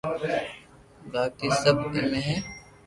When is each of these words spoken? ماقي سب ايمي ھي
ماقي 1.11 1.47
سب 1.61 1.77
ايمي 1.93 2.21
ھي 2.27 2.35